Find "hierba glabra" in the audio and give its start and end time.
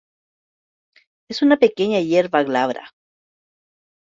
1.99-2.91